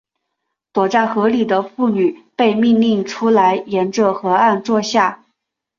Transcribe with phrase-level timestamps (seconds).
[0.73, 5.23] 躲在河里的妇女被命令出来沿着河岸坐下。